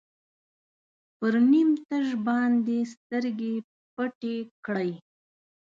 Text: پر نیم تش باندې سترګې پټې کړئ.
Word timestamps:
پر 1.17 1.33
نیم 1.51 1.69
تش 1.87 2.07
باندې 2.25 2.77
سترګې 2.93 3.53
پټې 3.95 4.35
کړئ. 4.65 4.91